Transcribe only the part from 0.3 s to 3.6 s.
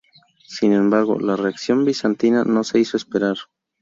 Sin embargo, la reacción bizantina no se hizo esperar.